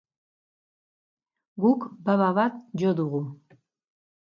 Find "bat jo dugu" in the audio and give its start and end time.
2.39-3.21